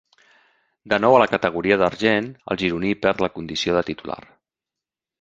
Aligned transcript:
De 0.93 0.97
nou 1.03 1.17
a 1.17 1.19
la 1.25 1.27
categoria 1.33 1.77
d'argent, 1.83 2.31
el 2.57 2.61
gironí 2.65 2.97
perd 3.07 3.25
la 3.27 3.33
condició 3.39 3.81
de 3.81 3.89
titular. 3.95 4.21